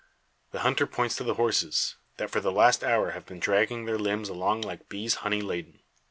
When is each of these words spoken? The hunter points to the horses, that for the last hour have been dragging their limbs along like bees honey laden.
The 0.49 0.61
hunter 0.61 0.87
points 0.87 1.15
to 1.17 1.23
the 1.23 1.35
horses, 1.35 1.95
that 2.17 2.31
for 2.31 2.39
the 2.39 2.51
last 2.51 2.83
hour 2.83 3.11
have 3.11 3.27
been 3.27 3.39
dragging 3.39 3.85
their 3.85 3.99
limbs 3.99 4.29
along 4.29 4.61
like 4.61 4.89
bees 4.89 5.13
honey 5.21 5.41
laden. 5.43 5.79